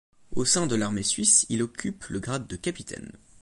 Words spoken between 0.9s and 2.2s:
suisse, il occupe le